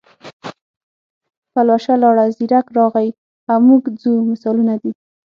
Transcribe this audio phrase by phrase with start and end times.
[1.53, 3.09] پلوشه لاړه، زیرک راغی
[3.51, 4.91] او موږ ځو مثالونه دي.